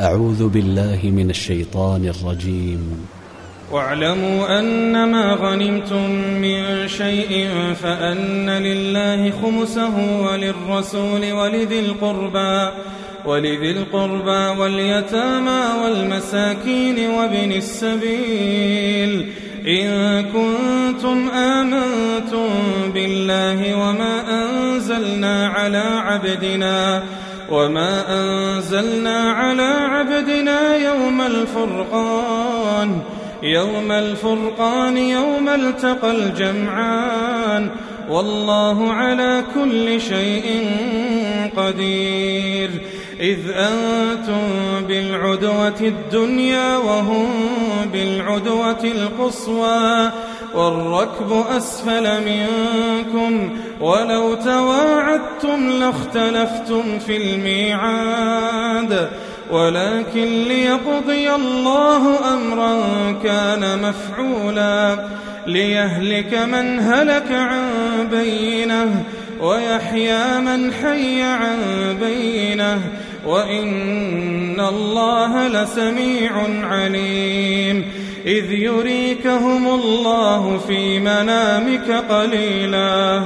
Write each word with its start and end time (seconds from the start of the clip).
أعوذ 0.00 0.48
بالله 0.48 1.00
من 1.04 1.30
الشيطان 1.30 2.08
الرجيم. 2.08 3.06
واعلموا 3.72 4.58
أنما 4.58 5.34
غنمتم 5.34 6.10
من 6.40 6.88
شيء 6.88 7.48
فأن 7.82 8.50
لله 8.50 9.30
خمسه 9.30 10.22
وللرسول 10.24 11.32
ولذي 11.32 11.80
القربى 11.80 12.70
ولذي 13.26 13.70
القربى 13.70 14.60
واليتامى 14.60 15.62
والمساكين 15.84 17.10
وابن 17.10 17.52
السبيل. 17.52 19.26
إن 19.66 20.22
كنتم 20.24 21.28
آمنتم 21.28 22.48
بالله 22.94 23.74
وما 23.74 24.14
أنزلنا 24.42 25.48
على 25.48 25.84
عبدنا 25.84 27.02
وما 27.50 28.04
أنزلنا 28.08 29.32
على 29.32 29.62
عبدنا 29.62 30.76
يوم 30.76 31.20
الفرقان 31.20 33.00
يوم 33.42 33.92
الفرقان 33.92 34.96
يوم 34.96 35.48
التقى 35.48 36.10
الجمعان. 36.10 37.70
والله 38.10 38.92
على 38.92 39.44
كل 39.54 40.00
شيء 40.00 40.68
قدير. 41.56 42.70
إذ 43.20 43.38
أنتم 43.50 44.48
بالعدوة 44.88 45.80
الدنيا 45.80 46.76
وهم 46.76 47.28
بالعدوة 47.92 48.84
القصوى. 48.84 50.10
والركب 50.54 51.44
أسفل 51.56 52.24
منكم 52.24 53.60
ولو 53.80 54.34
تواعدتم 54.34 55.70
لاختلفتم 55.70 56.98
في 56.98 57.16
الميعاد. 57.16 59.08
ولكن 59.50 60.42
ليقضي 60.42 61.34
الله 61.34 62.34
أمرا 62.34 62.78
كان 63.24 63.78
مفعولا. 63.82 64.98
ليهلك 65.46 66.34
من 66.34 66.80
هلك 66.80 67.32
عن 67.32 67.68
بينة 68.10 69.04
ويحيى 69.40 70.40
من 70.40 70.72
حي 70.72 71.22
عن 71.22 71.56
بينة. 72.00 72.80
وإن 73.26 74.60
الله 74.60 75.48
لسميع 75.48 76.32
عليم. 76.62 77.99
إذ 78.26 78.52
يريكهم 78.52 79.68
الله 79.68 80.58
في 80.58 81.00
منامك 81.00 81.90
قليلا. 81.90 83.22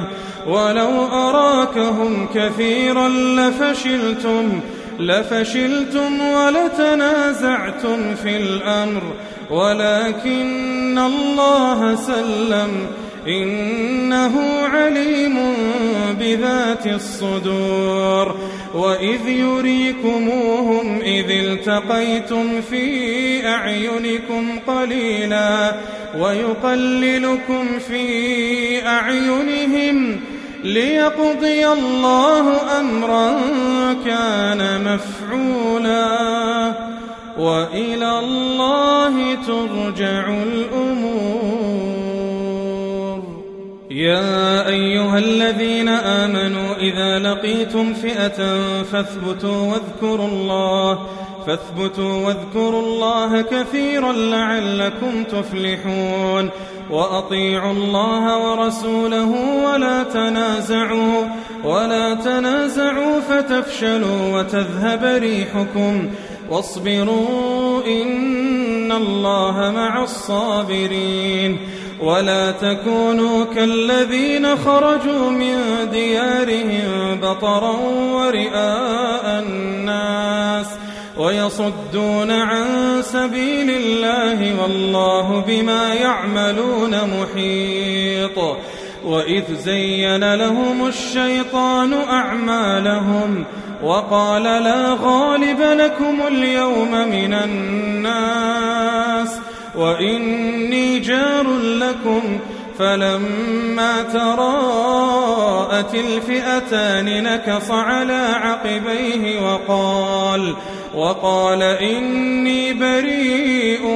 ولو 0.47 1.07
أراكهم 1.07 2.29
كثيرا 2.35 3.09
لفشلتم 3.09 4.61
لفشلتم 4.99 6.21
ولتنازعتم 6.21 8.15
في 8.15 8.37
الأمر. 8.37 9.03
ولكن 9.51 10.99
الله 10.99 11.95
سلم 11.95 12.71
إنه 13.29 14.41
عليم 14.73 15.39
بذات 16.21 16.87
الصدور. 16.87 18.35
وإذ 18.75 19.29
يريكموهم 19.29 21.01
إذ 21.01 21.31
التقيتم 21.31 22.61
في 22.61 23.47
أعينكم 23.47 24.59
قليلا 24.67 25.73
ويقللكم 26.19 27.79
في 27.89 28.87
أعينهم 28.87 30.21
ليقضي 30.65 31.69
الله 31.69 32.81
أمرا 32.81 33.41
كان 34.05 34.85
مفعولا. 34.85 36.73
وإلى 37.39 38.19
الله 38.19 39.35
ترجع 39.47 40.29
الأمور. 40.29 41.44
يا 44.05 44.69
أيها 44.69 45.19
الذين 45.19 45.89
آمنوا 45.89 46.75
إذا 46.75 47.19
لقيتم 47.19 47.95
فئة 47.95 48.63
فاثبتوا 48.83 49.73
واذكروا 49.73 50.29
الله 50.29 51.07
فاثبتوا 51.47 52.27
واذكروا 52.27 52.83
الله 52.83 53.43
كثيرا 53.43 54.13
لعلكم 54.13 55.25
تفلحون. 55.25 56.51
وأطيعوا 56.91 57.73
الله 57.73 58.39
ورسوله 58.39 59.31
ولا 59.65 60.03
تنازعوا 60.03 61.25
ولا 61.65 62.15
تنازعوا 62.15 63.21
فتفشلوا 63.21 64.39
وتذهب 64.39 65.05
ريحكم. 65.05 66.11
واصبروا 66.51 67.87
إن 67.87 68.93
الله 68.93 69.71
مع 69.71 70.03
الصابرين. 70.03 71.59
ولا 72.01 72.51
تكونوا 72.51 73.45
كالذين 73.45 74.57
خرجوا 74.57 75.31
من 75.31 75.59
ديارهم 75.93 77.21
بطرا 77.23 77.77
ورئاء 78.13 79.43
الناس 79.43 80.67
ويصدون 81.19 82.31
عن 82.31 82.67
سبيل 83.03 83.71
الله 83.71 84.63
والله 84.63 85.45
بما 85.47 85.95
يعملون 85.95 86.91
محيط. 86.91 88.39
وإذ 89.05 89.55
زين 89.55 90.35
لهم 90.35 90.87
الشيطان 90.87 91.93
أعمالهم 91.93 93.45
وقال 93.83 94.43
لا 94.43 94.97
غالب 95.03 95.61
لكم 95.61 96.23
اليوم 96.29 96.91
من 96.91 97.35
الناس. 97.35 99.29
وإني 99.77 100.44
جار 101.05 101.47
لكم 101.59 102.39
فلما 102.79 104.03
تراءت 104.03 105.95
الفئتان 105.95 107.23
نكص 107.23 107.71
على 107.71 108.29
عقبيه 108.35 109.41
وقال 109.41 110.55
وقال 110.95 111.63
إني 111.63 112.73
بريء 112.73 113.87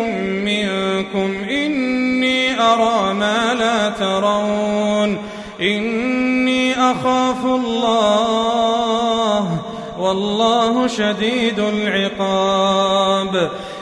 منكم 0.44 1.48
إني 1.50 2.60
أرى 2.60 3.14
ما 3.14 3.54
لا 3.54 3.88
ترون 3.88 5.18
إني 5.60 6.74
أخاف 6.74 7.44
الله 7.44 8.78
والله 9.98 10.86
شديد 10.86 11.58
العقاب 11.58 13.50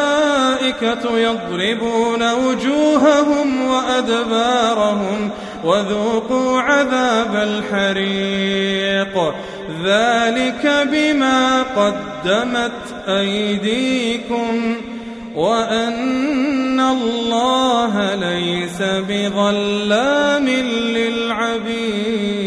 يضربون 1.18 2.34
وجوههم 2.34 3.66
وأدبارهم 3.68 5.30
وذوقوا 5.64 6.62
عذاب 6.62 7.36
الحريق. 7.36 9.34
ذلك 9.86 10.88
بما 10.92 11.64
قدمت 11.64 13.08
أيديكم 13.08 14.76
وأن 15.36 16.80
الله 16.80 18.16
ليس 18.16 18.82
بظلام 18.82 20.48
للعبيد. 20.96 22.47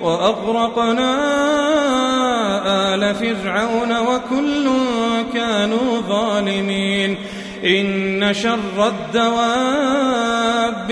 وأغرقنا 0.00 1.10
آل 2.94 3.14
فرعون 3.14 3.98
وكل 3.98 4.68
كانوا 5.34 6.00
ظالمين. 6.08 7.16
إن 7.64 8.34
شر 8.34 8.88
الدواب 8.88 9.32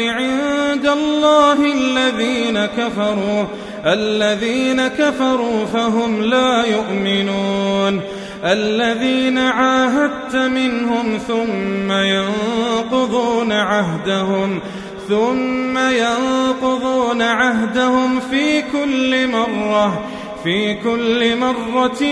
عند 0.01 0.87
الله 0.87 1.73
الذين 1.73 2.67
كفروا 2.67 3.45
الذين 3.87 4.89
كفروا 4.89 5.65
فهم 5.65 6.23
لا 6.23 6.65
يؤمنون. 6.65 8.01
الذين 8.45 9.39
عاهدت 9.39 10.37
منهم 10.37 11.19
ثم 11.29 11.93
ينقضون 11.93 13.53
عهدهم 13.53 14.61
ثم 15.09 15.79
ينقضون 15.79 17.23
عهدهم 17.23 18.21
في 18.21 18.63
كل 18.63 19.27
مرة 19.27 20.05
في 20.45 20.75
كل 20.75 21.37
مرة 21.37 22.03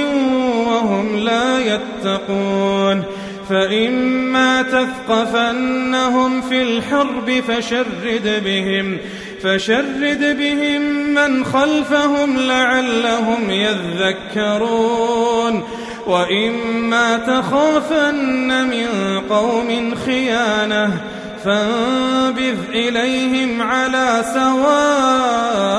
وهم 0.68 1.16
لا 1.16 1.58
يتقون. 1.58 3.04
فإما 3.48 4.62
تثقفنهم 4.62 6.40
في 6.40 6.62
الحرب 6.62 7.42
فشرد 7.48 8.42
بهم 8.44 8.98
فشرد 9.42 10.36
بهم 10.38 10.82
من 11.14 11.44
خلفهم 11.44 12.38
لعلهم 12.38 13.50
يذكرون. 13.50 15.62
وإما 16.06 17.16
تخافن 17.16 18.66
من 18.66 19.20
قوم 19.30 19.94
خيانة 20.06 21.00
فانبذ 21.44 22.58
إليهم 22.70 23.62
على 23.62 24.24
سواء 24.34 25.72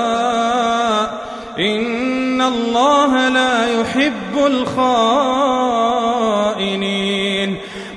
إن 1.60 2.42
الله 2.42 3.30
لا 3.30 3.82
يحب 3.82 4.46
الخائنين 4.46 5.84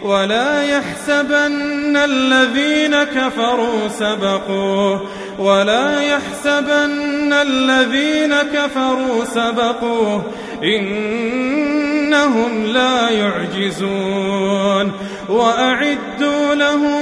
ولا 0.03 0.63
يحسبن 0.63 1.97
الذين 1.97 3.05
كفروا 3.05 3.89
سبقوا 3.89 4.99
ولا 5.39 6.01
يحسبن 6.01 7.33
الذين 7.33 8.35
كفروا 8.35 9.25
سبقوا 9.25 10.21
إنهم 10.63 12.67
لا 12.67 13.11
يعجزون 13.11 14.93
وأعدوا 15.29 16.55
لهم 16.55 16.96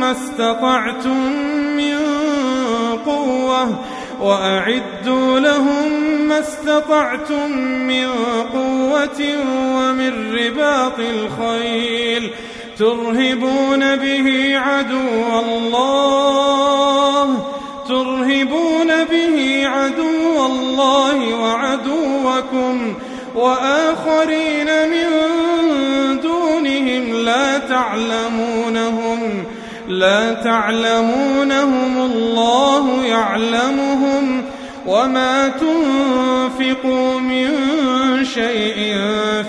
ما 0.00 0.10
استطعتم 0.12 1.18
من 1.76 1.98
قوة 3.06 3.62
وأعدوا 4.20 5.38
لهم 5.40 5.88
ما 6.28 6.38
استطعتم 6.38 7.50
من 7.92 8.08
قوة 8.52 9.20
ومن 9.76 10.12
رباط 10.34 10.98
الخيل 10.98 12.30
ترهبون 12.78 13.96
به 13.96 14.58
عدو 14.58 15.40
الله 15.44 17.26
ترهبون 17.88 18.90
به 19.04 19.62
عدو 19.66 20.46
الله 20.46 21.18
وعدوكم 21.34 22.94
وآخرين 23.34 24.68
من 24.92 25.06
دونهم 26.20 27.04
لا 27.24 27.58
تعلمونهم. 27.58 29.07
لا 29.88 30.32
تعلمونهم 30.34 31.98
الله 32.12 33.06
يعلمهم 33.06 34.44
وما 34.86 35.48
تنفقوا 35.48 37.20
من 37.20 37.48
شيء 38.24 38.96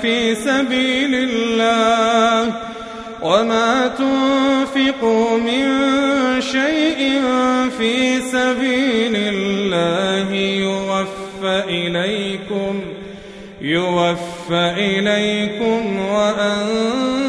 في 0.01 0.35
سبيل 0.35 1.15
الله 1.15 2.53
وما 3.21 3.87
تنفقوا 3.87 5.37
من 5.37 5.65
شيء 6.41 7.21
في 7.77 8.21
سبيل 8.21 9.15
الله 9.15 10.33
يوفى 10.35 11.63
إليكم 11.69 12.81
يوفى 13.61 14.73
إليكم 14.77 15.99
وأنتم 15.99 17.28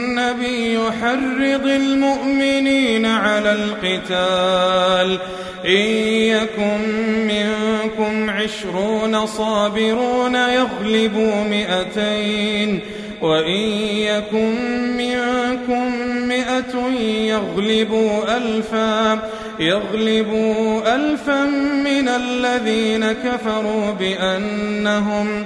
حرض 1.01 1.65
المؤمنين 1.65 3.05
على 3.05 3.51
القتال. 3.51 5.19
إن 5.65 5.87
يكن 6.07 6.79
منكم 7.27 8.29
عشرون 8.29 9.25
صابرون 9.25 10.35
يغلبوا 10.35 11.43
مئتين. 11.43 12.79
وإن 13.21 13.61
يكن 13.97 14.55
منكم 14.97 15.95
مئة 16.27 16.89
يغلبوا 17.25 18.37
ألفا. 18.37 19.19
يغلبوا 19.59 20.95
ألفا 20.95 21.45
من 21.83 22.07
الذين 22.07 23.11
كفروا 23.11 23.91
بأنهم 23.91 25.45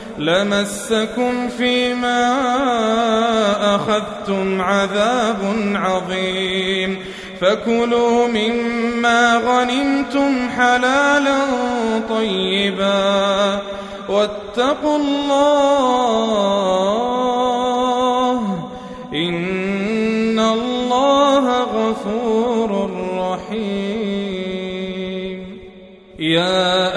لمسكم 0.17 1.49
فيما 1.49 2.35
أخذتم 3.75 4.61
عذاب 4.61 5.55
عظيم. 5.75 6.99
فكلوا 7.41 8.27
مما 8.27 9.37
غنمتم 9.37 10.49
حلالا 10.49 11.37
طيبا 12.09 13.59
واتقوا 14.09 14.97
الله 14.97 16.01
إن 19.13 20.39
الله 20.39 21.61
غفور 21.61 22.91
رحيم. 23.17 24.41
يا 26.19 26.90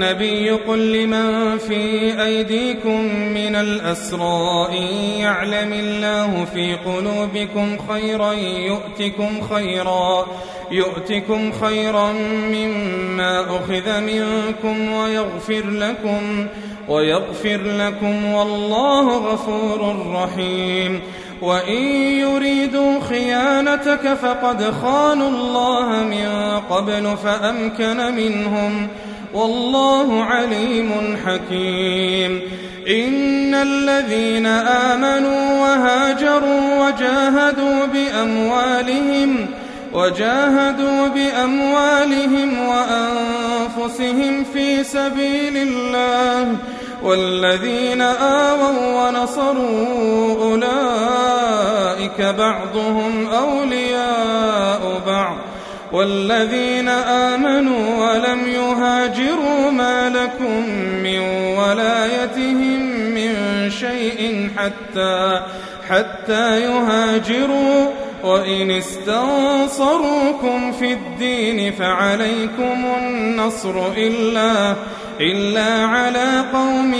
النبي 0.00 0.50
قل 0.50 0.92
لمن 0.92 1.58
في 1.58 2.22
أيديكم 2.24 3.04
من 3.34 3.56
الأسرى 3.56 4.68
إن 4.78 4.82
يعلم 5.20 5.72
الله 5.72 6.44
في 6.44 6.74
قلوبكم 6.74 7.76
خيرا 7.88 8.32
يؤتكم 8.32 9.40
خيرا 9.54 10.26
يؤتكم 10.70 11.52
خيرا 11.52 12.12
مما 12.52 13.40
أخذ 13.40 14.00
منكم 14.00 14.92
ويغفر 14.92 15.70
لكم 15.70 16.46
ويغفر 16.88 17.60
لكم 17.62 18.32
والله 18.32 19.32
غفور 19.32 20.06
رحيم 20.12 21.00
وإن 21.42 21.82
يريدوا 22.20 23.00
خيانتك 23.00 24.14
فقد 24.14 24.62
خانوا 24.82 25.28
الله 25.28 25.88
من 25.88 26.60
قبل 26.70 27.16
فأمكن 27.16 28.14
منهم 28.14 28.88
والله 29.34 30.24
عليم 30.24 31.16
حكيم. 31.26 32.40
إن 32.88 33.54
الذين 33.54 34.46
آمنوا 34.46 35.60
وهاجروا 35.60 36.86
وجاهدوا 36.86 37.86
بأموالهم 37.86 39.46
وجاهدوا 39.92 41.08
بأموالهم 41.08 42.58
وأنفسهم 42.68 44.44
في 44.54 44.84
سبيل 44.84 45.56
الله 45.56 46.56
والذين 47.02 48.00
آووا 48.00 49.08
ونصروا 49.08 50.34
أولئك 50.42 52.20
بعضهم 52.20 53.26
أولياء 53.26 55.00
بعض. 55.06 55.49
والذين 55.92 56.88
آمنوا 56.88 58.06
ولم 58.06 58.48
يهاجروا 58.48 59.70
ما 59.70 60.08
لكم 60.08 60.68
من 61.02 61.18
ولايتهم 61.58 62.80
من 63.14 63.34
شيء 63.70 64.50
حتى 64.56 65.40
حتى 65.88 66.60
يهاجروا. 66.60 67.90
وإن 68.24 68.70
استنصروكم 68.70 70.72
في 70.72 70.92
الدين 70.92 71.72
فعليكم 71.72 72.84
النصر 72.98 73.86
إلا 73.96 74.74
إلا 75.20 75.86
على 75.86 76.44
قوم 76.52 76.96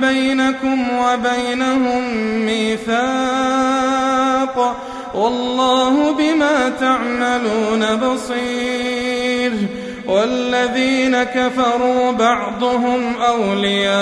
بينكم 0.00 0.88
وبينهم 0.98 2.14
ميثاق. 2.46 3.96
والله 5.14 6.12
بما 6.12 6.68
تعملون 6.80 7.96
بصير 7.96 9.52
والذين 10.06 11.22
كفروا 11.22 12.10
بعضهم 12.12 13.14
أولياء 13.28 13.94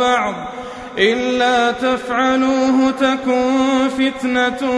بعض 0.00 0.34
إلا 0.98 1.72
تفعلوه 1.72 2.90
تكن 2.90 3.88
فتنة 3.98 4.70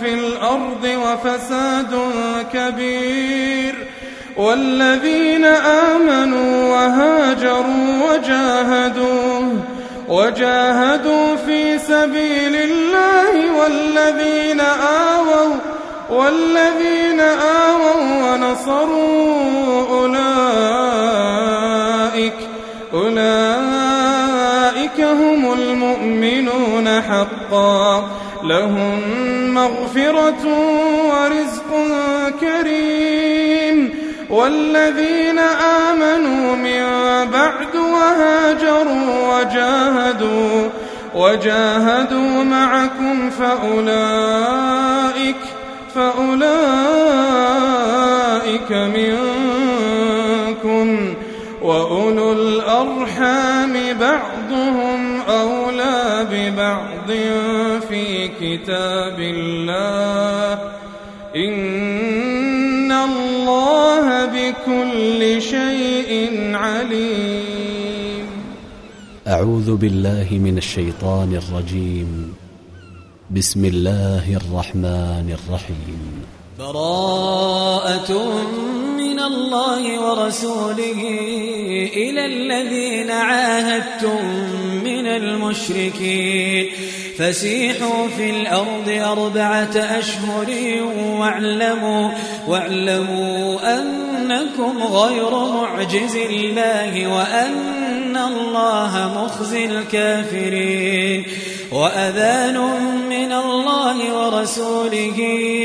في 0.00 0.14
الأرض 0.14 0.84
وفساد 0.84 1.98
كبير 2.52 3.74
والذين 4.36 5.44
آمنوا 5.94 6.68
وهاجروا 6.74 8.12
وجاهدوا 8.12 9.42
وجاهدوا 10.08 11.36
في 11.36 11.78
سبيل 11.78 12.56
الله 12.56 13.31
والذين 13.92 14.60
آووا 14.60 15.56
والذين 16.10 17.20
آووا 17.20 17.94
ونصروا 18.24 19.86
أولئك 19.90 21.12
أولئك 22.94 23.40
هم 25.00 25.52
المؤمنون 25.52 27.02
حقا 27.02 28.10
لهم 28.44 29.00
مغفرة 29.54 30.46
ورزق 31.10 31.70
كريم 32.40 33.94
والذين 34.30 35.38
آمنوا 35.88 36.56
من 36.56 36.82
بعد 37.30 37.76
وهاجروا 37.76 39.38
وجاهدوا 39.38 40.68
وجاهدوا 41.14 42.44
معكم 42.44 43.30
فأولئك 43.30 44.82
فأولئك 45.94 46.72
منكم 48.72 49.94
وأولو 51.62 52.32
الأرحام 52.32 53.72
بعضهم 54.00 55.20
أولى 55.28 56.26
ببعض 56.32 57.10
في 57.88 58.28
كتاب 58.28 59.18
الله. 59.20 60.58
إن 61.36 62.92
الله 62.92 64.24
بكل 64.24 65.42
شيء 65.42 65.81
أعوذ 69.42 69.76
بالله 69.76 70.26
من 70.30 70.58
الشيطان 70.58 71.40
الرجيم. 71.42 72.34
بسم 73.30 73.64
الله 73.64 74.36
الرحمن 74.36 75.36
الرحيم. 75.38 76.22
براءة 76.58 78.12
من 78.96 79.20
الله 79.20 80.00
ورسوله 80.00 81.00
إلى 81.94 82.26
الذين 82.26 83.10
عاهدتم 83.10 84.24
من 84.84 85.06
المشركين. 85.06 86.66
فسيحوا 87.18 88.08
في 88.16 88.30
الأرض 88.30 88.88
أربعة 88.88 89.76
أشهر 89.76 90.48
واعلموا, 91.18 92.10
واعلموا 92.48 93.58
أنكم 93.80 94.82
غير 94.82 95.30
معجز 95.30 96.16
الله 96.16 97.06
وأن 97.06 97.81
الله 98.16 99.12
مخزي 99.24 99.64
الكافرين 99.64 101.26
وأذان 101.72 102.58
من 103.08 103.32
الله 103.32 104.14
ورسوله 104.14 105.18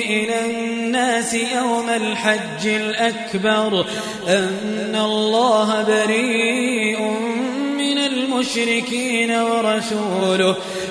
إلى 0.09 0.45
الناس 0.45 1.33
يوم 1.33 1.89
الحج 1.89 2.67
الأكبر 2.67 3.85
أن 4.27 4.95
الله 4.95 5.83
بريء 5.83 7.01
من 7.77 7.97
المشركين 7.97 9.31
ورسوله 9.31 10.55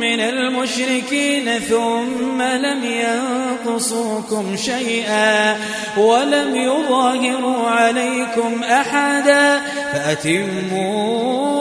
من 0.00 0.20
المشركين 0.20 1.58
ثم 1.58 2.42
لم 2.42 2.84
ينقصوكم 2.84 4.56
شيئا 4.56 5.56
ولم 5.96 6.56
يظاهروا 6.56 7.68
عليكم 7.70 8.62
أحدا 8.62 9.60
فأتموا 9.92 11.57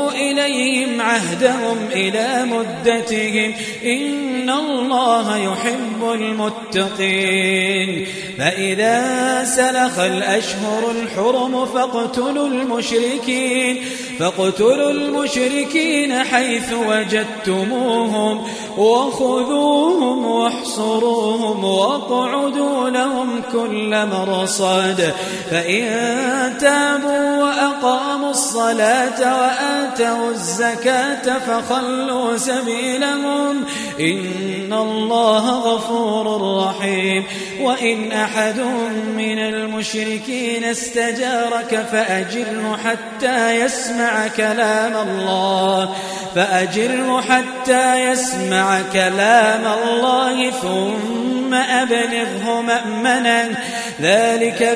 إليهم 0.48 1.02
عهدهم 1.02 1.78
إلى 1.92 2.46
مدتهم. 2.46 3.54
إن 3.84 4.50
الله 4.50 5.38
يحب 5.38 6.12
المتقين. 6.14 8.08
فإذا 8.38 9.44
سلخ 9.44 10.00
الأشهر 10.00 10.92
الحرم 10.92 11.66
فاقتلوا 11.66 12.48
المشركين. 12.48 13.78
فاقتلوا 14.20 14.92
المشركين 14.92 16.24
حيث 16.24 16.74
وجدتموهم. 16.74 18.48
وخذوهم 18.78 20.26
واحصروهم 20.26 21.64
واقعدوا 21.64 22.90
لهم 22.90 23.42
كل 23.52 24.06
مرصاد 24.06 25.14
فإن 25.52 25.88
تابوا 26.60 27.44
وأقاموا 27.44 28.30
الصلاة 28.30 29.42
وآتوا 29.42 30.32
الزكاة 30.38 31.40
فخلوا 31.40 32.38
سبيلهم. 32.38 33.66
إن 34.00 34.74
الله 34.74 35.50
غفور 35.50 36.58
رحيم. 36.68 37.24
وإن 37.62 38.12
أحد 38.12 38.60
من 39.18 39.40
المشركين 39.40 40.64
استجارك 40.64 41.86
فأجره 41.92 42.80
حتى 42.86 43.62
يسمع 43.62 44.28
كلام 44.38 45.08
الله. 45.10 45.96
فأجره 46.36 47.22
حتى 47.22 48.12
يسمع 48.12 48.82
كلام 48.94 49.64
الله 49.84 50.52
ثم 50.52 51.54
أبلغه 51.54 52.62
مأمنا. 52.62 53.50
ذلك 54.02 54.76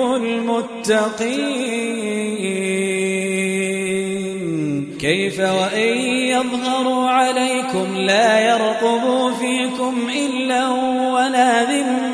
المتقين. 0.00 1.84
كيف 5.00 5.40
وإن 5.40 5.98
يظهروا 6.08 7.08
عليكم 7.08 7.96
لا 7.96 8.40
يرقبوا 8.40 9.30
فيكم 9.30 10.08
إلا 10.16 10.68
ولا 11.12 11.62
ذمة 11.62 12.13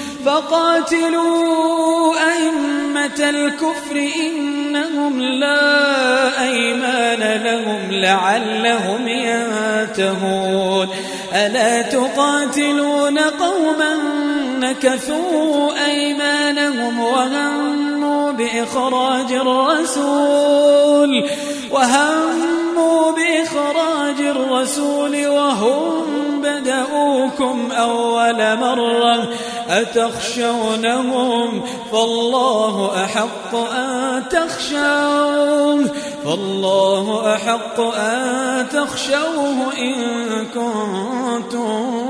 فقاتلوا 0.25 2.13
أئمة 2.15 3.29
الكفر 3.29 4.09
إنهم 4.21 5.21
لا 5.21 6.43
أيمان 6.43 7.43
لهم 7.43 7.91
لعلهم 7.91 9.07
ينتهون. 9.07 10.87
ألا 11.33 11.81
تقاتلون 11.81 13.19
قوما 13.19 13.97
نكثوا 14.59 15.71
أيمانهم 15.85 16.99
وهموا 16.99 18.31
بإخراج 18.31 19.31
الرسول 19.31 21.29
وهموا 21.71 23.11
بإخراج 23.11 24.19
الرسول 24.19 25.27
وهم 25.27 26.30
بدأوكم 26.61 27.71
أول 27.71 28.57
مرة 28.57 29.29
أتخشونهم 29.69 31.61
فالله 31.91 33.03
أحق 33.03 33.55
أن 33.55 34.23
تخشوه 34.29 35.85
فالله 36.25 37.35
أحق 37.35 37.79
أن 37.79 38.69
تخشوه 38.69 39.73
إن 39.79 39.95
كنتم 40.45 42.01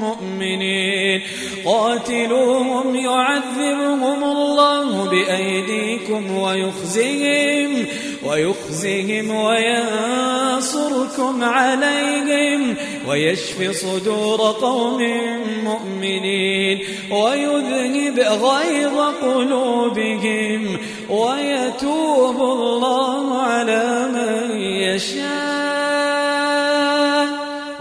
مؤمنين. 0.00 1.22
قاتلوهم 1.64 2.96
يعذبهم 2.96 4.24
الله 4.24 5.10
بأيديكم 5.10 6.36
ويخزيهم 6.36 7.86
ويخزيهم 8.26 9.30
وينصركم 9.30 11.44
عليهم 11.44 12.74
ويشفي 13.08 13.72
صدور 13.72 14.40
قوم 14.40 15.02
مؤمنين 15.64 16.78
ويذهب 17.10 18.18
غيظ 18.18 18.98
قلوبهم 19.22 20.78
ويتوب 21.10 22.36
الله 22.36 23.42
على 23.42 24.08
من 24.14 24.60
يشاء. 24.60 25.24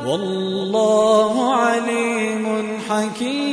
والله 0.08 1.53
عليم 1.53 2.79
حكيم. 2.89 3.53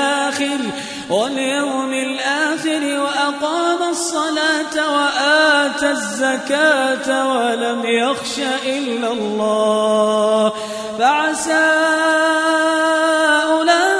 واليوم 1.11 1.93
الآخر 1.93 2.99
وأقام 2.99 3.89
الصلاة 3.89 4.75
وآتى 4.95 5.91
الزكاة 5.91 7.07
ولم 7.31 7.85
يخش 7.85 8.39
إلا 8.65 9.11
الله. 9.11 10.53
فعسى 10.99 11.71
أولئك 13.51 13.91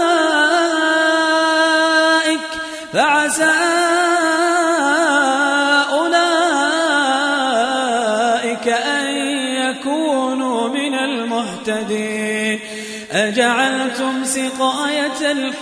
فعسى 2.94 3.54
أولئك 5.92 6.28
أن 8.68 9.08
يكونوا 9.62 10.70
من 10.70 10.94
المهتدين. 10.94 12.60
أجعلتم 13.12 14.24
سقاية 14.24 15.32
الحج 15.32 15.61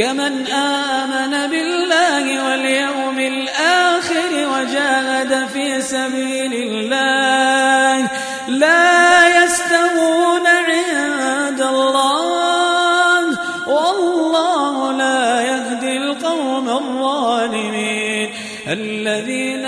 كمن 0.00 0.46
آمن 0.46 1.50
بالله 1.50 2.44
واليوم 2.48 3.18
الآخر 3.18 4.32
وجاهد 4.32 5.48
في 5.48 5.82
سبيل 5.82 6.52
الله 6.54 8.08
لا 8.48 9.44
يستوون 9.44 10.46
عند 10.46 11.60
الله 11.60 13.26
والله 13.68 14.92
لا 14.92 15.40
يهدي 15.42 15.96
القوم 15.96 16.68
الظالمين 16.68 18.30
الذين 18.68 19.59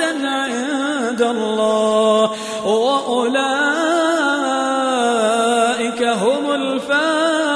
عند 0.00 1.22
الله 1.22 2.30
وأولئك 2.66 3.54
هم 6.02 6.50
الفائزون. 6.54 7.54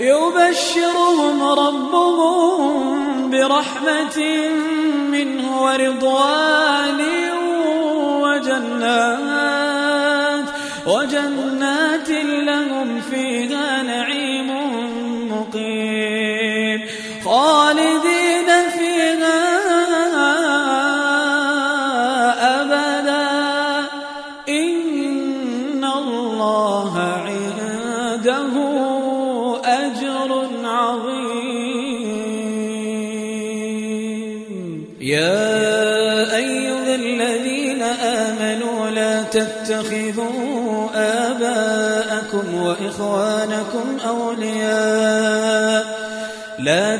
يبشرهم 0.00 1.42
ربهم 1.42 3.30
برحمة 3.30 4.18
منه 5.10 5.62
ورضوان 5.62 7.00
وجنات 8.22 9.15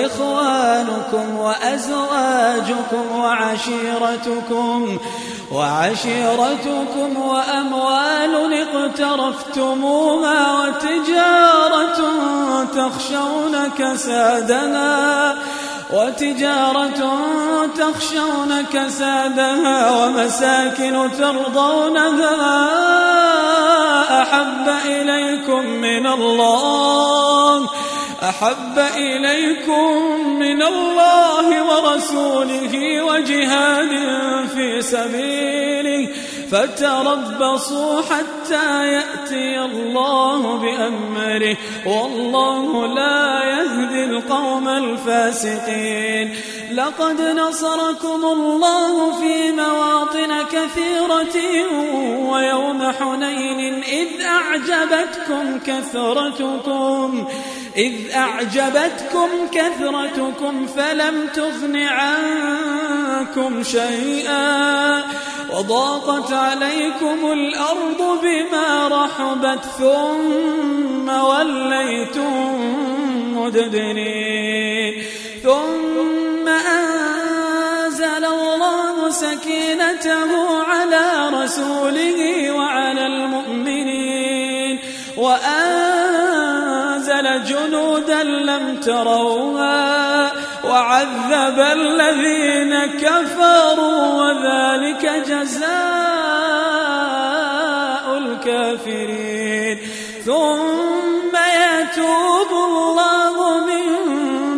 وإخوانكم 0.00 1.36
وأزواجكم 1.36 3.18
وعشيرتكم 3.18 4.98
وعشيرتكم 5.52 7.16
وأموال 7.16 8.52
اقترفتموها 8.62 10.38
وتجارة 10.58 12.00
تخشون 12.64 13.70
كسادها 13.78 15.34
وتجارة 15.92 17.18
تخشون 17.78 18.64
كسادها 18.72 19.90
ومساكن 19.90 21.10
ترضونها 21.18 22.36
أحب 24.22 24.68
إليكم 24.86 25.66
من 25.66 26.06
الله. 26.06 27.68
أحب 28.22 28.78
إليكم 28.96 29.92
من 30.38 30.62
الله 30.62 31.64
ورسوله 31.64 33.02
وجهاد 33.04 33.88
في 34.54 34.82
سبيله 34.82 36.08
فتربصوا 36.50 38.02
حتى 38.02 38.92
يأتي 38.92 39.60
الله 39.60 40.56
بأمره 40.56 41.56
والله 41.86 42.86
لا 42.94 43.44
يهدي 43.44 44.04
القوم 44.04 44.68
الفاسقين 44.68 46.36
لقد 46.72 47.20
نصركم 47.20 48.24
الله 48.24 49.20
في 49.20 49.52
مواطن 49.52 50.42
كثيرة 50.42 51.36
ويوم 52.30 52.92
حنين 52.92 53.82
إذ 53.82 54.08
أعجبتكم 54.22 55.58
كثرتكم 55.58 57.26
إذ 57.76 57.94
أعجبتكم 58.14 59.28
كثرتكم 59.52 60.66
فلم 60.66 61.28
تغن 61.34 61.76
عنكم 61.76 63.62
شيئا 63.62 65.02
وضاقت 65.52 66.32
عليكم 66.32 67.32
الأرض 67.32 68.20
بما 68.22 68.88
رحبت 68.88 69.64
ثم 69.78 71.08
وليتم 71.08 72.60
مدبرين 73.36 75.02
ثم 75.42 76.48
أنزل 76.48 78.24
الله 78.24 79.10
سكينته 79.10 80.62
على 80.62 81.28
رسوله 81.42 82.50
وعلى 82.52 82.69
لم 88.22 88.76
تروها 88.76 90.32
وعذب 90.64 91.58
الذين 91.60 92.86
كفروا 92.86 94.22
وذلك 94.22 95.06
جزاء 95.28 95.70
الكافرين. 98.18 99.78
ثم 100.24 101.34
يتوب 101.36 102.50
الله 102.68 103.36
من 103.66 103.84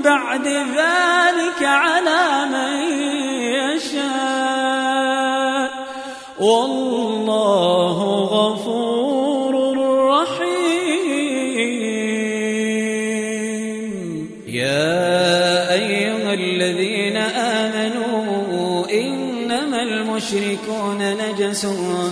بعد 0.02 0.46
ذلك 0.48 1.62
على 1.62 2.46
من 2.50 3.11
نجس 21.52 21.66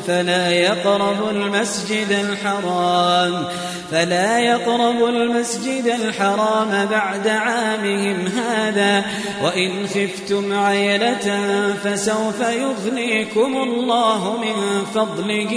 فلا 0.07 0.51
يقربوا 0.51 1.31
المسجد 1.31 2.11
الحرام 2.11 3.45
فلا 3.91 4.39
يقربوا 4.39 5.09
المسجد 5.09 5.87
الحرام 6.05 6.87
بعد 6.91 7.29
عامهم 7.29 8.27
هذا. 8.27 9.05
وإن 9.45 9.87
خفتم 9.87 10.59
عيلة 10.59 11.41
فسوف 11.85 12.41
يغنيكم 12.41 13.57
الله 13.57 14.37
من 14.41 14.85
فضله 14.95 15.51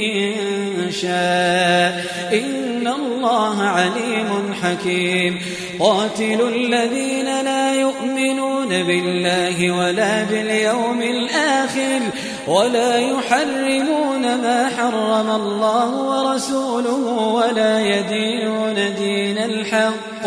إن 0.00 0.92
شاء. 0.92 2.04
إن 2.32 2.88
الله 2.88 3.62
عليم 3.62 4.54
حكيم. 4.62 5.40
قاتلوا 5.80 6.48
الذين 6.48 7.44
لا 7.44 7.80
يؤمنون 7.80 8.68
بالله 8.68 9.70
ولا 9.70 10.24
باليوم 10.24 11.02
الآخر 11.02 12.00
ولا 12.48 12.96
يحرمون 12.98 14.22
ما 14.42 14.68
حرم 14.76 15.30
الله 15.30 15.88
ورسوله 15.88 17.04
ولا 17.38 17.80
يدينون 17.80 18.94
دين 18.94 19.38
الحق. 19.38 20.26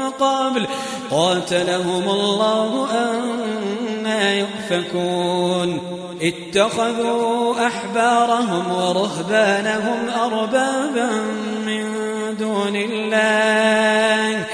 قبل 0.19 0.67
قاتلهم 1.11 2.09
الله 2.09 2.87
أنا 2.91 4.33
يؤفكون. 4.33 5.81
اتخذوا 6.21 7.67
أحبارهم 7.67 8.71
ورهبانهم 8.71 10.09
أربابا 10.09 11.09
من 11.65 11.83
دون 12.39 12.75
الله. 12.75 14.45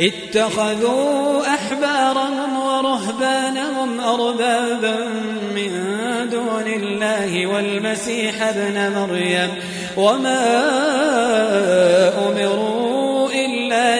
اتخذوا 0.00 1.40
أحبارهم 1.54 2.60
ورهبانهم 2.60 4.00
أربابا 4.00 4.96
من 5.54 5.70
دون 6.30 6.66
الله. 6.66 7.46
والمسيح 7.46 8.42
ابن 8.42 8.92
مريم. 8.98 9.54
وما 9.96 10.58
أمروا 12.28 12.81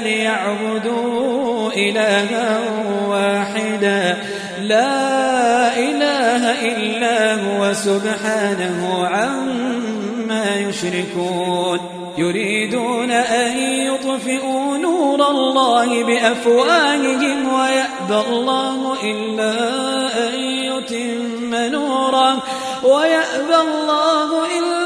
ليعبدوا 0.02 1.70
إلها 1.72 2.60
واحدا. 3.08 4.16
لا 4.60 5.78
إله 5.78 6.66
إلا 6.66 7.34
هو 7.34 7.72
سبحانه 7.72 9.06
عما 9.06 10.56
يشركون. 10.68 12.02
يريدون 12.18 13.10
أن 13.10 13.58
يطفئوا 13.58 14.78
نور 14.78 15.30
الله 15.30 16.04
بأفواههم 16.04 17.52
ويأبى 17.52 18.28
الله 18.28 18.96
إلا 19.02 19.54
أن 20.28 20.34
يتم 20.40 21.54
نوره 21.54 22.42
ويأبى 22.82 23.56
الله 23.56 24.44
إلا 24.58 24.81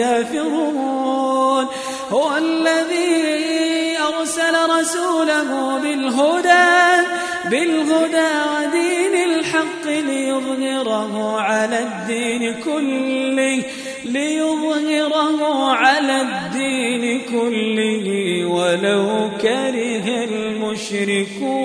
الكافرون. 0.00 1.66
هو 2.10 2.36
الذي 2.36 3.98
أرسل 3.98 4.54
رسوله 4.80 5.78
بالهدى 5.78 7.06
بالهدى 7.50 8.32
ودين 8.50 9.14
الحق 9.30 9.86
ليظهره 9.86 11.40
على 11.40 11.78
الدين 11.78 12.54
كله 12.64 13.62
ليظهره 14.04 15.72
على 15.72 16.20
الدين 16.20 17.20
كله. 17.20 18.06
ولو 18.46 19.30
كره 19.40 20.24
المشركون. 20.24 21.60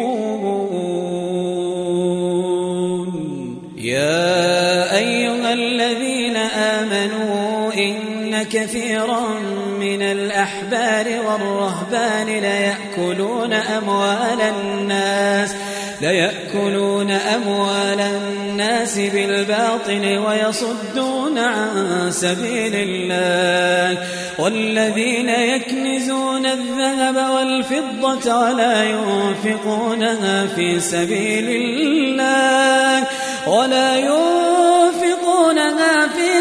كثيرا 8.52 9.40
من 9.80 10.02
الأحبار 10.02 11.06
والرهبان 11.28 12.26
ليأكلون 12.26 13.54
أموال 13.54 14.42
الناس 14.42 15.56
ليأكلون 16.02 17.12
أموال 17.12 18.00
الناس 18.00 18.98
بالباطل 19.00 20.18
ويصدون 20.18 21.38
عن 21.38 22.08
سبيل 22.12 22.76
الله. 22.76 24.04
والذين 24.40 25.30
يكنزون 25.30 26.46
الذهب 26.46 27.16
والفضة 27.16 28.38
ولا 28.38 28.84
ينفقونها 28.84 30.48
في 30.48 30.80
سبيل 30.80 31.50
الله 31.50 33.08
ولا 33.48 33.96
ينفقونها 33.96 34.75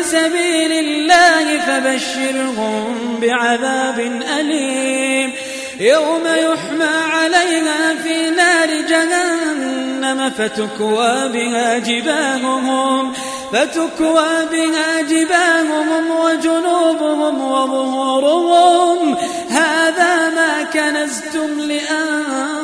سبيل 0.04 0.72
الله 0.72 1.58
فبشرهم 1.58 3.18
بعذاب 3.20 3.98
أليم. 4.38 5.32
يوم 5.80 6.22
يحمى 6.26 6.94
عليها 7.12 7.94
في 8.02 8.30
نار 8.30 8.68
جهنم 8.88 10.30
فتكوى 10.30 11.28
بها 11.28 11.78
جباههم 11.78 13.12
فتكوى 13.52 14.46
بها 14.52 15.02
جباههم 15.02 16.10
وجنوبهم 16.10 17.44
وظهورهم. 17.50 19.16
هذا 19.50 20.28
ما 20.28 20.62
كنزتم 20.62 21.60
لأنفسكم 21.60 22.63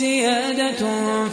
زيادة 0.00 0.86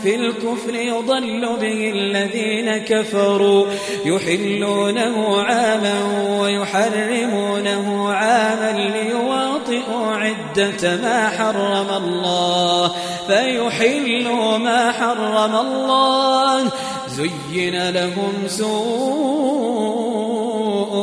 في 0.04 0.16
الكفر 0.16 0.76
يضل 0.76 1.58
به 1.62 1.92
الذين 1.96 2.78
كفروا. 2.78 3.66
يحلونه 4.06 5.42
عاما 5.42 5.96
ويحرمونه 6.42 8.14
عاما 8.14 8.90
ليواطئوا 8.94 10.16
عدة 10.16 10.96
ما 10.96 11.30
حرم 11.30 12.04
الله. 12.04 12.92
فيحلوا 13.28 14.58
ما 14.58 14.92
حرم 14.92 15.56
الله. 15.56 16.72
زين 17.08 17.90
لهم 17.90 18.34
سوء 18.48 18.68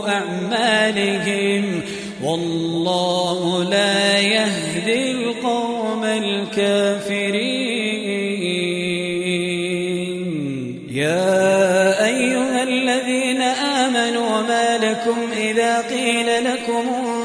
أعمالهم. 0.09 1.83
والله 2.25 3.65
لا 3.65 4.19
يهدي 4.19 5.11
القوم 5.11 6.05
الكافرين. 6.05 7.14
لكم 14.95 15.29
إذا 15.37 15.81
قيل 15.81 16.45
لكم 16.45 16.85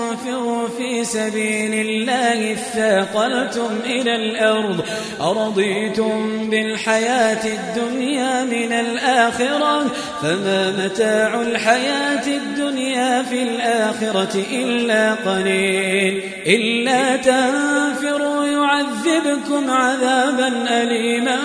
انفروا 0.09 0.67
في 0.77 1.05
سبيل 1.05 1.73
الله 1.73 2.53
اثاقلتم 2.53 3.69
إلى 3.85 4.15
الأرض 4.15 4.85
أرضيتم 5.21 6.49
بالحياة 6.49 7.45
الدنيا 7.45 8.43
من 8.43 8.73
الآخرة 8.73 9.85
فما 10.21 10.85
متاع 10.85 11.41
الحياة 11.41 12.27
الدنيا 12.27 13.23
في 13.23 13.43
الآخرة 13.43 14.45
إلا 14.51 15.13
قليل 15.13 16.21
إلا 16.45 17.15
تنفروا 17.15 18.45
يعذبكم 18.45 19.71
عذابا 19.71 20.47
أليما 20.69 21.39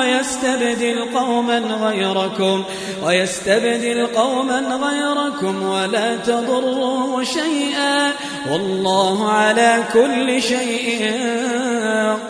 ويستبدل 0.00 1.04
قوما 1.14 1.58
غيركم 1.58 2.64
ويستبدل 3.04 4.06
قوما 4.06 4.60
غيركم 4.60 5.62
ولا 5.62 6.16
تضروه 6.16 7.24
شيئا 7.24 8.12
والله 8.50 9.32
على 9.32 9.84
كل 9.92 10.42
شيء 10.42 11.12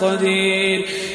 قدير. 0.00 0.88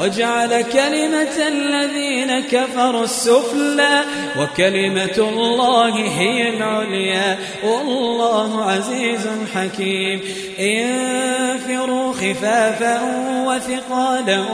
وجعل 0.00 0.62
كلمة 0.62 1.48
الذين 1.48 2.40
كفروا 2.40 3.04
السفلى 3.04 4.04
وكلمة 4.38 5.18
الله 5.18 5.94
هي 6.18 6.48
العليا. 6.48 7.38
والله 7.64 8.64
عزيز 8.64 9.28
حكيم. 9.54 10.20
انفروا 10.60 12.12
خفافا 12.12 13.00
وثقالا 13.46 14.44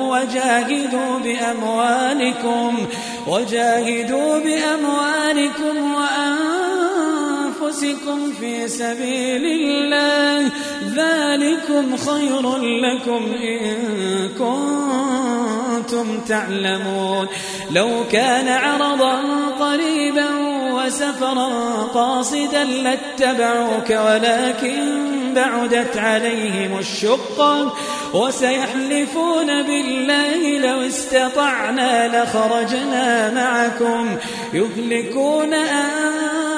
وجاهدوا 0.00 1.18
بأموالكم 1.24 2.86
وجاهدوا 3.26 4.38
بأموالكم 4.38 5.94
وأنفسكم 5.94 6.49
في 8.40 8.68
سبيل 8.68 9.46
الله. 9.46 10.50
ذلكم 10.94 11.96
خير 11.96 12.56
لكم 12.56 13.32
إن 13.42 14.28
كنتم 14.38 16.20
تعلمون. 16.20 17.26
لو 17.70 18.04
كان 18.12 18.48
عرضا 18.48 19.22
قريبا 19.60 20.26
وسفرا 20.74 21.48
قاصدا 21.94 22.64
لاتبعوك 22.64 23.90
ولكن 23.90 25.10
بعدت 25.34 25.96
عليهم 25.96 26.78
الشقة 26.78 27.74
وسيحلفون 28.14 29.62
بالله 29.62 30.58
لو 30.58 30.86
استطعنا 30.86 32.22
لخرجنا 32.22 33.34
معكم. 33.34 34.16
يهلكون 34.54 35.54
أنفسهم 35.54 36.49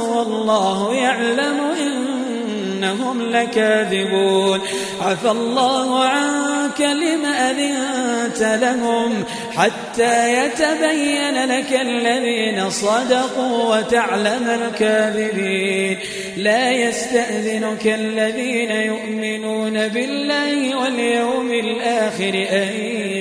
والله 0.00 0.94
يعلم 0.94 1.60
إنهم 1.80 3.22
لكاذبون. 3.22 4.60
عفى 5.00 5.30
الله 5.30 6.04
عنك 6.04 6.80
لما 6.80 7.50
أذنت 7.50 8.42
لهم 8.62 9.24
حتى 9.56 10.44
يتبين 10.44 11.44
لك 11.44 11.72
الذين 11.72 12.70
صدقوا 12.70 13.76
وتعلم 13.76 14.60
الكاذبين. 14.62 15.98
لا 16.36 16.70
يستأذنك 16.70 17.86
الذين 17.86 18.70
يؤمنون 18.70 19.88
بالله 19.88 20.76
واليوم 20.76 21.50
الآخر 21.50 22.46
أن 22.50 22.68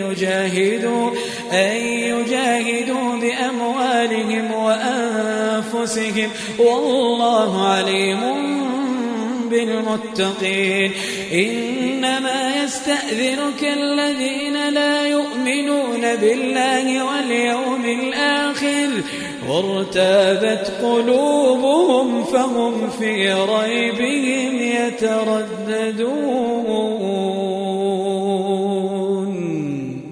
يجاهدوا 0.06 1.12
أن 1.54 1.76
يجاهدوا 1.82 3.18
بأموالهم 3.20 4.52
وأنفسهم 4.52 5.17
والله 6.60 7.68
عليم 7.68 8.20
بالمتقين. 9.50 10.92
إنما 11.34 12.64
يستأذنك 12.64 13.64
الذين 13.64 14.70
لا 14.70 15.08
يؤمنون 15.08 16.16
بالله 16.16 17.04
واليوم 17.04 17.86
الآخر. 17.86 18.90
وارتابت 19.50 20.72
قلوبهم 20.84 22.24
فهم 22.24 22.90
في 23.00 23.34
ريبهم 23.34 24.60
يترددون. 24.60 26.08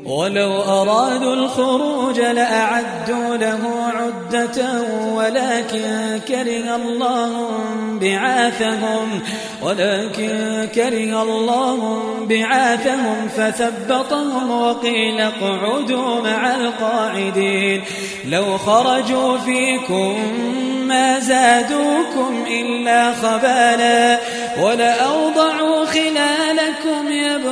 ولو 0.06 0.52
أرادوا 0.62 1.34
الخروج 1.34 2.20
لأعدوا 2.20 3.38
له 3.38 3.85
عدة 4.26 4.82
ولكن 5.14 6.20
كره 6.28 6.76
الله 6.76 7.50
بعاثهم 8.02 9.22
ولكن 9.62 10.68
كره 10.76 11.24
الله 11.24 12.04
بعاثهم 12.30 13.28
فثبطهم 13.38 14.52
وقيل 14.52 15.22
اقعدوا 15.22 16.22
مع 16.22 16.56
القاعدين. 16.56 17.84
لو 18.26 18.58
خرجوا 18.58 19.38
فيكم 19.38 20.16
ما 20.88 21.20
زادوكم 21.20 22.46
إلا 22.48 23.14
خبالا 23.14 24.20
ولأوضعوا 24.62 25.86
خلالكم 25.86 26.45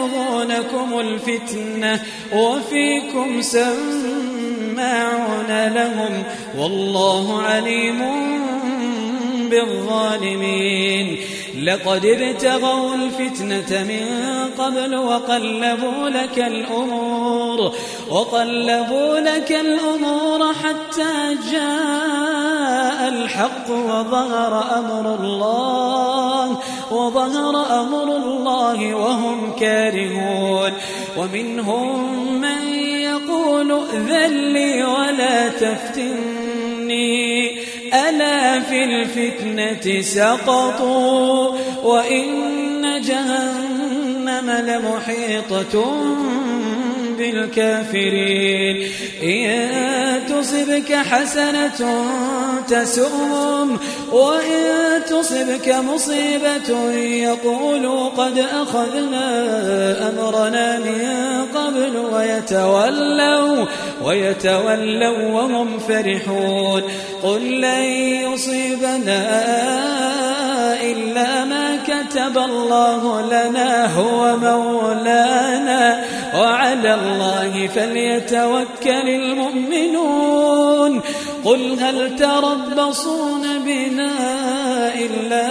يبغونكم 0.04 1.00
الفتنة 1.00 2.02
وفيكم 2.34 3.42
سماعون 3.42 4.68
لهم 5.68 6.24
والله 6.58 7.42
عليم 7.42 8.04
بالظالمين. 9.50 11.18
لقد 11.64 12.06
ابتغوا 12.06 12.96
الفتنة 12.96 13.84
من 13.84 14.06
قبل 14.58 14.96
وقلبوا 14.96 16.10
لك 16.10 16.40
الأمور 16.40 17.74
وقلبوا 18.10 19.20
لك 19.20 19.52
الأمور 19.52 20.54
حتى 20.54 21.38
جاء 21.52 23.08
الحق 23.08 23.70
وظهر 23.70 24.80
أمر 24.80 25.16
الله. 25.16 26.60
وظهر 26.94 27.82
أمر 27.82 28.16
الله 28.18 28.96
وهم 28.96 29.52
كارهون 29.60 30.72
ومنهم 31.18 32.24
من 32.42 32.74
يقول 32.84 33.72
ائذن 33.72 34.54
لي 34.54 34.84
ولا 34.84 35.50
تفتني. 35.50 36.54
ألا 37.94 38.60
في 38.60 38.84
الفتنة 38.84 40.02
سقطوا 40.02 41.52
وإن 41.84 43.02
جهنم 43.02 44.50
لمحيطة 44.50 45.86
بالكافرين. 47.18 48.92
إن 49.24 49.70
تصبك 50.30 50.94
حسنة 50.94 52.06
تسؤهم 52.68 53.80
وإن 54.12 55.02
تصبك 55.10 55.76
مصيبة 55.94 56.92
يقولوا 57.02 58.10
قد 58.10 58.38
أخذنا 58.38 59.30
أمرنا 60.10 60.80
من 60.80 61.02
قبل 61.56 61.98
ويتولوا 61.98 63.66
ويتولوا 64.04 65.32
وهم 65.32 65.80
فرحون. 65.80 66.84
قل 67.24 67.62
لن 67.62 67.84
يصيبنا 68.34 69.24
إلا 70.92 71.46
ما 71.46 71.78
كتب 71.88 72.38
الله 72.38 73.22
لنا 73.22 73.96
هو 73.96 74.38
مولانا. 74.38 76.04
وعلى 76.36 76.94
الله 76.94 77.68
فليتوكل 77.68 79.10
المؤمنون. 79.10 81.02
قل 81.46 81.80
هل 81.80 82.16
تربصون 82.16 83.60
بنا 83.66 84.12
إلا 84.96 85.48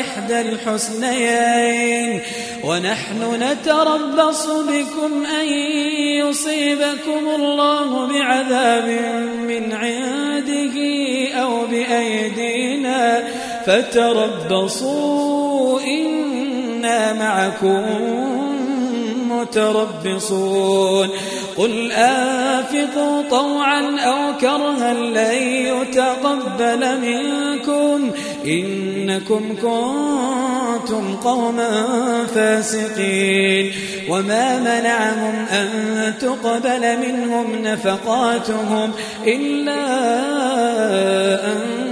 إحدى 0.00 0.40
الحسنيين؟ 0.40 2.20
ونحن 2.64 3.42
نتربص 3.42 4.46
بكم 4.46 5.26
أن 5.40 5.46
يصيبكم 6.18 7.28
الله 7.34 8.06
بعذاب 8.06 8.88
من 9.48 9.72
عنده 9.72 10.76
أو 11.42 11.66
بأيدينا. 11.66 13.24
فتربصوا 13.66 15.12
إنا 15.80 17.12
معكم 17.12 17.84
متربصون. 19.30 21.08
قل 21.56 21.92
آنفقوا 21.92 23.22
طوعا 23.30 23.98
أو 24.00 24.38
كرها 24.40 24.94
لن 24.94 25.42
يتقبل 25.42 27.00
منكم. 27.00 28.10
إنكم 28.46 29.56
كنتم 29.62 31.16
قوما 31.24 31.86
فاسقين. 32.34 33.72
وما 34.08 34.58
منعهم 34.58 35.46
أن 35.50 35.68
تقبل 36.20 36.98
منهم 36.98 37.62
نفقاتهم 37.62 38.92
إلا 39.26 39.84
أنهم 41.44 41.91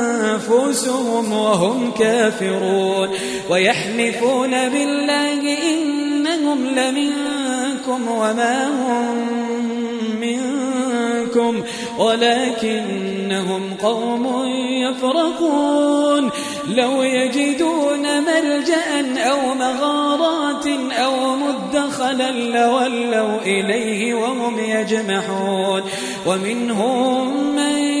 وهم 1.51 1.91
كافرون 1.91 3.09
ويحلفون 3.49 4.51
بالله 4.51 5.57
إنهم 5.73 6.65
لمنكم 6.65 8.07
وما 8.07 8.67
هم 8.67 9.41
منكم 10.21 11.63
ولكنهم 11.99 13.73
قوم 13.73 14.45
يفرقون 14.71 16.29
لو 16.67 17.03
يجدون 17.03 18.23
ملجأ 18.23 19.21
أو 19.31 19.53
مغارات 19.53 20.67
أو 20.91 21.35
مدخلا 21.35 22.31
لولوا 22.31 23.41
إليه 23.41 24.13
وهم 24.13 24.59
يجمحون 24.59 25.81
ومنهم 26.25 27.55
من 27.55 28.00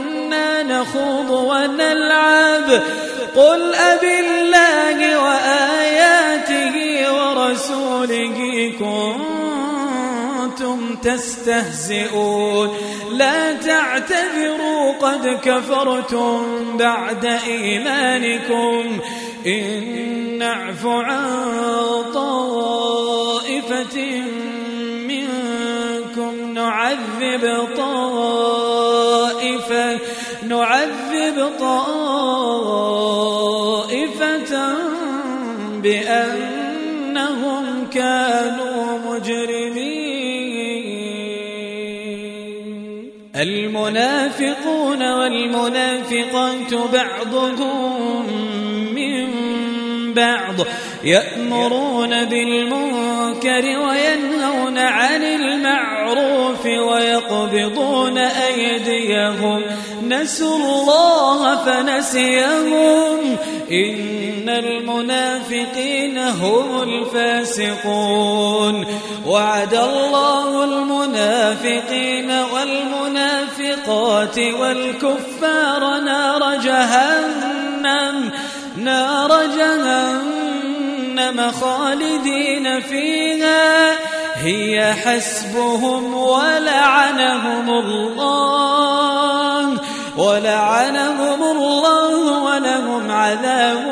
نخوض 0.71 1.29
ونلعب. 1.29 2.81
قل 3.35 3.75
أبالله 3.75 5.19
وآياته 5.23 6.75
ورسوله 7.13 8.37
كنتم 10.49 10.95
تستهزئون. 10.95 12.69
لا 13.11 13.53
تعتذروا 13.53 14.93
قد 15.01 15.39
كفرتم 15.43 16.41
بعد 16.77 17.25
إيمانكم. 17.47 18.99
إن 19.47 20.37
نعف 20.37 20.85
عن 20.85 21.25
طائفة 22.13 23.97
منكم 25.07 26.53
نعذب 26.53 27.67
طائفة 27.77 28.71
نعذب 30.51 31.37
طائفة 31.59 32.43
بأنهم 35.83 37.65
كانوا 37.93 38.99
مجرمين. 39.07 40.11
المنافقون 43.35 45.11
والمنافقات 45.11 46.73
بعضهم 46.73 48.25
من 48.95 49.27
بعض 50.13 50.55
يأمرون 51.03 52.25
بالمنكر 52.25 53.00
وينهون 53.45 54.77
عن 54.77 55.23
المعروف 55.23 56.65
ويقبضون 56.65 58.17
أيديهم. 58.17 59.63
نسوا 60.07 60.55
الله 60.55 61.65
فنسيهم. 61.65 63.37
إن 63.71 64.49
المنافقين 64.49 66.17
هم 66.17 66.81
الفاسقون. 66.81 68.85
وعد 69.27 69.73
الله 69.73 70.63
المنافقين 70.63 72.31
والمنافقات 72.53 74.39
والكفار 74.39 75.99
نار 75.99 76.55
جهنم. 76.55 78.31
نار 78.77 79.41
جهنم. 79.57 80.50
خالدين 81.61 82.81
فيها. 82.81 83.91
هي 84.35 84.93
حسبهم 84.93 86.13
ولعنهم 86.13 87.69
الله. 87.69 89.77
ولعنهم 90.17 91.43
الله 91.43 92.43
ولهم 92.43 93.11
عذاب 93.11 93.83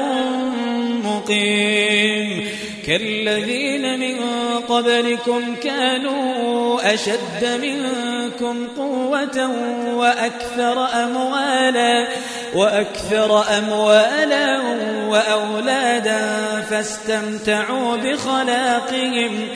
مقيم. 1.04 2.50
كالذين 2.88 4.00
من 4.00 4.16
قبلكم 4.70 5.56
كانوا 5.64 6.94
أشد 6.94 7.60
منكم 7.62 8.68
قوة 8.78 9.50
وأكثر 9.96 10.88
أموالا. 11.04 12.08
وأكثر 12.54 13.58
أموالا 13.58 14.62
وأولادا 15.08 16.22
فاستمتعوا 16.70 17.96
بخلاقهم 17.96 19.48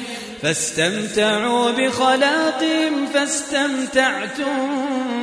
فاستمتعوا 0.42 1.72
بخلاقهم 1.72 3.06
فاستمتعتم 3.14 4.82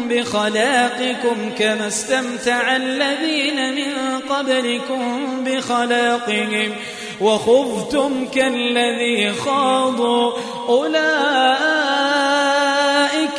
بخلاقكم 0.09 1.53
كما 1.59 1.89
استمتع 1.89 2.77
الذين 2.77 3.75
من 3.75 4.19
قبلكم 4.31 5.27
بخلاقهم. 5.45 6.73
وخذتم 7.21 8.27
كالذي 8.35 9.33
خاضوا 9.33 10.33
أولئك 10.69 12.10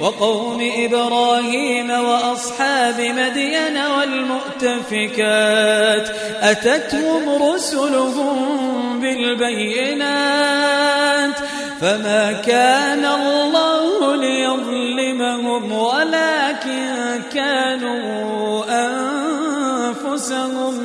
وقوم 0.00 0.70
إبراهيم 0.76 1.90
وأصحاب 1.90 3.00
مدين 3.00 3.78
والمؤتفكات 3.98 6.08
أتتهم 6.42 7.42
رسلهم 7.42 8.36
بالبينات 9.00 10.56
فما 11.80 12.32
كان 12.32 13.04
الله 13.04 14.16
ليظلمهم 14.16 15.72
ولكن 15.72 17.22
كانوا 17.34 18.64
أنفسهم 20.06 20.84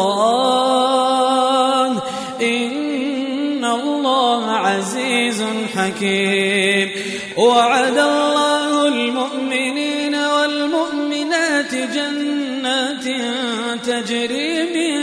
الله 0.00 1.92
إن 2.40 3.64
الله 3.64 4.50
عزيز 4.50 5.44
حكيم. 5.76 6.90
وعد 7.36 7.98
الله 7.98 8.88
المؤمنين 8.88 10.14
والمؤمنات 10.14 11.74
جنات 11.74 13.04
تجري 13.86 14.62
من 14.62 14.98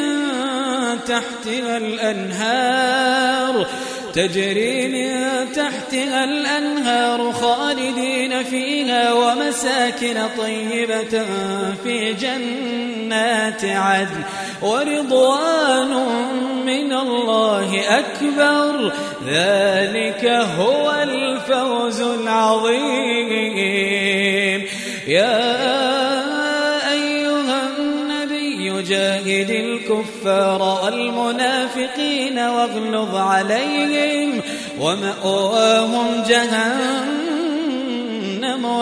تحتها 1.08 1.78
الأنهار. 1.78 3.68
تجري 4.14 4.88
من 4.88 5.12
تحتها 5.52 6.24
الأنهار 6.24 7.32
خالدين 7.32 8.44
فيها 8.44 9.14
ومساكن 9.14 10.28
طيبة 10.38 11.26
في 11.84 12.14
جنات 12.14 13.66
عدن. 13.66 14.24
ورضوان 14.62 15.92
من 16.66 16.94
الله 16.94 18.00
أكبر. 18.00 18.92
ذلك 19.28 20.26
هو 20.60 20.92
الفوز 21.04 22.02
العظيم. 22.02 23.46
يا 25.08 25.42
أيها 26.92 27.70
النبي 27.78 28.84
جاهد 28.84 29.50
الكفار 29.50 30.62
والمنافقين 30.84 32.40
واغلظ 32.40 33.16
عليهم 33.16 34.42
ومأواهم 34.80 36.24
جهنم. 36.30 37.15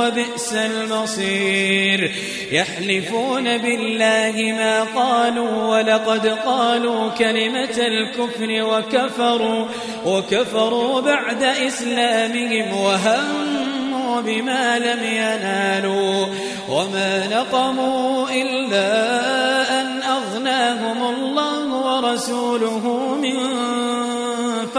وبئس 0.07 0.53
المصير. 0.53 2.11
يحلفون 2.51 3.57
بالله 3.57 4.53
ما 4.57 4.83
قالوا 4.83 5.77
ولقد 5.77 6.27
قالوا 6.27 7.09
كلمة 7.09 7.77
الكفر 7.77 8.49
وكفروا 8.49 9.65
وكفروا 10.05 11.01
بعد 11.01 11.43
إسلامهم 11.43 12.81
وهموا 12.81 14.21
بما 14.21 14.79
لم 14.79 15.03
ينالوا. 15.03 16.27
وما 16.69 17.27
نقموا 17.27 18.29
إلا 18.29 18.91
أن 19.81 20.01
أغناهم 20.01 21.15
الله 21.15 21.67
ورسوله 21.67 23.15
من 23.21 23.37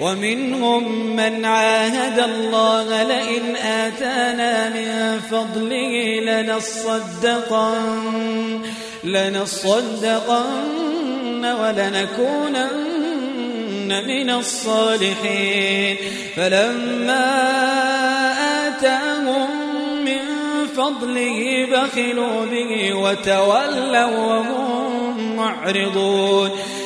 ومنهم 0.00 1.06
من 1.16 1.44
عاهد 1.44 2.18
الله 2.18 3.02
لئن 3.02 3.56
آتانا 3.56 4.68
من 4.68 5.20
فضله 5.30 6.20
لنصدقن 6.20 7.84
لنصدقن 9.04 10.34
ولنكونن 11.44 13.04
من 14.06 14.30
الصالحين. 14.30 15.96
فلما 16.36 17.26
آتاهم 18.66 19.48
من 20.04 20.20
فضله 20.76 21.66
بخلوا 21.72 22.46
به 22.46 22.94
وتولوا 22.94 24.38
وهم 24.38 25.36
معرضون. 25.36 26.50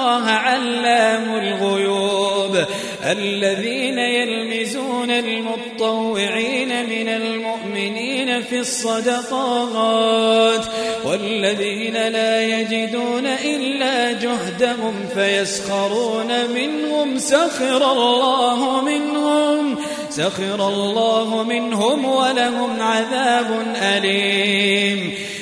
الله 0.00 0.30
علام 0.30 1.34
الغيوب. 1.34 2.64
الذين 3.04 3.98
يلمزون 3.98 5.10
المطوعين 5.10 6.88
من 6.88 7.08
المؤمنين 7.08 8.42
في 8.42 8.58
الصدقات 8.58 10.64
والذين 11.04 12.08
لا 12.08 12.42
يجدون 12.42 13.26
إلا 13.26 14.12
جهدهم 14.12 14.94
فيسخرون 15.14 16.50
منهم. 16.54 17.18
سخر 17.18 17.92
الله 17.92 18.84
منهم 18.84 19.78
سخر 20.10 20.68
الله 20.68 21.42
منهم 21.42 22.04
ولهم 22.04 22.80
عذاب 22.80 23.74
أليم. 23.76 25.14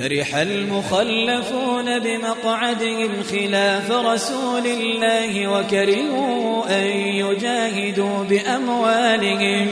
فرح 0.00 0.34
المخلفون 0.34 1.98
بمقعدهم 1.98 3.22
خلاف 3.30 3.90
رسول 3.90 4.66
الله 4.66 5.48
وكرهوا 5.48 6.64
أن 6.70 6.86
يجاهدوا 6.96 8.24
بأموالهم 8.24 9.68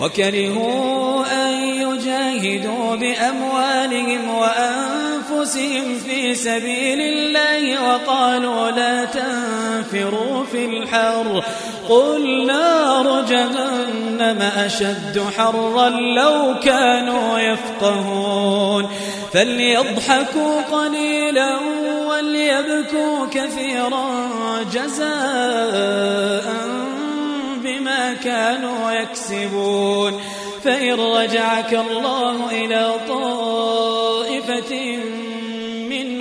وكرهوا 0.00 1.24
أن 1.46 1.52
يجاهدوا 1.64 2.96
بأموالهم 2.96 4.28
وأنفسهم 4.28 5.98
في 6.06 6.34
سبيل 6.34 7.00
الله 7.00 7.88
وقالوا 7.88 8.70
لا 8.70 9.04
تنفروا 9.04 10.44
في 10.44 10.64
الحر. 10.64 11.44
قل 11.88 12.46
نار 12.46 13.24
جهنم. 13.28 14.09
أشد 14.22 15.24
حرا 15.36 15.88
لو 15.88 16.54
كانوا 16.62 17.38
يفقهون. 17.38 18.88
فليضحكوا 19.32 20.62
قليلا 20.72 21.56
وليبكوا 22.06 23.26
كثيرا 23.30 24.10
جزاء 24.72 26.44
بما 27.62 28.14
كانوا 28.24 28.92
يكسبون. 28.92 30.20
فإن 30.64 30.92
رجعك 30.92 31.74
الله 31.74 32.50
إلى 32.50 32.94
طائفة 33.08 34.98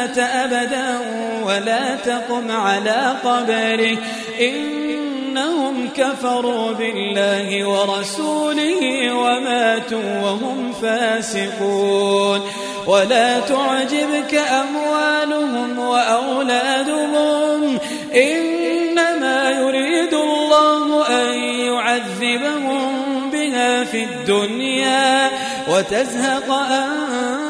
مات 0.00 0.18
أبدا 0.18 0.98
ولا 1.44 1.94
تقم 1.94 2.50
على 2.50 3.14
قبره. 3.24 3.98
إنهم 4.40 5.88
كفروا 5.96 6.72
بالله 6.72 7.68
ورسوله 7.68 9.14
وماتوا 9.14 10.20
وهم 10.22 10.72
فاسقون. 10.82 12.40
ولا 12.86 13.40
تعجبك 13.40 14.34
أموالهم 14.34 15.78
وأولادهم. 15.78 17.78
إنما 18.14 19.50
يريد 19.50 20.14
الله 20.14 21.08
أن 21.08 21.38
يعذبهم 21.38 22.90
بها 23.32 23.84
في 23.84 24.04
الدنيا 24.04 25.30
وتزهق 25.68 26.52
أنفسهم 26.52 27.49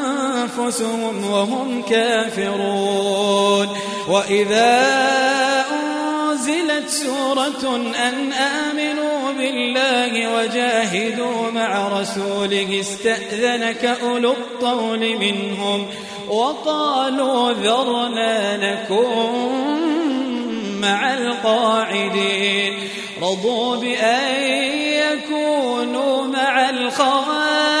وهم 0.59 1.81
كافرون. 1.81 3.67
وإذا 4.07 4.85
أنزلت 5.71 6.89
سورة 6.89 7.75
أن 7.75 8.33
آمنوا 8.33 9.31
بالله 9.37 10.35
وجاهدوا 10.35 11.51
مع 11.51 11.87
رسوله 11.87 12.79
استأذنك 12.79 13.85
أولو 13.85 14.31
الطول 14.31 15.17
منهم 15.17 15.87
وقالوا 16.27 17.51
ذرنا 17.51 18.57
نكن 18.57 19.31
مع 20.81 21.13
القاعدين. 21.13 22.73
رضوا 23.21 23.75
بأن 23.75 24.33
يكونوا 24.73 26.27
مع 26.27 26.69
الخوالف 26.69 27.80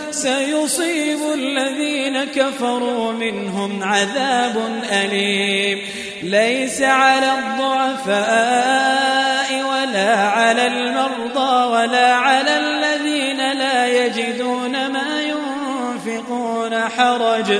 سيصيب 0.11 1.19
الذين 1.33 2.23
كفروا 2.23 3.11
منهم 3.11 3.83
عذاب 3.83 4.81
أليم. 4.91 5.79
ليس 6.23 6.81
على 6.81 7.31
الضعفاء 7.39 8.21
ولا 9.63 10.15
على 10.15 10.67
المرضى 10.67 11.65
ولا 11.65 12.13
على 12.13 12.57
الذين 12.57 13.51
لا 13.51 14.05
يجدون 14.05 14.71
ما 14.71 15.21
ينفقون 15.21 16.79
حرج. 16.97 17.59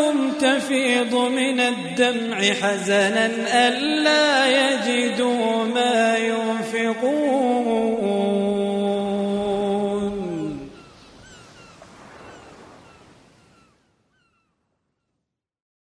يفيض 0.71 1.15
من 1.15 1.59
الدمع 1.59 2.37
حزنا 2.37 3.25
ألا 3.67 4.45
يجدوا 4.47 5.63
ما 5.63 6.17
ينفقون 6.17 7.20